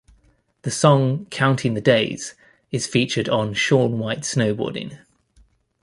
[0.63, 2.33] The song "Counting the Days"
[2.71, 4.97] is featured on "Shaun White Snowboarding".